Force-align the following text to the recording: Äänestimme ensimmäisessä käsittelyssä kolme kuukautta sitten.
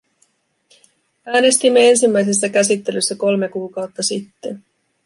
Äänestimme 1.25 1.89
ensimmäisessä 1.89 2.49
käsittelyssä 2.49 3.15
kolme 3.15 3.49
kuukautta 3.49 4.03
sitten. 4.03 4.63